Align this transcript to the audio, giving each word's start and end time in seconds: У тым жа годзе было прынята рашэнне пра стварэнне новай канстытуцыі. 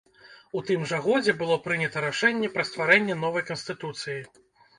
У 0.59 0.61
тым 0.69 0.85
жа 0.91 0.99
годзе 1.07 1.35
было 1.41 1.57
прынята 1.65 1.97
рашэнне 2.07 2.49
пра 2.57 2.67
стварэнне 2.71 3.19
новай 3.27 3.47
канстытуцыі. 3.53 4.19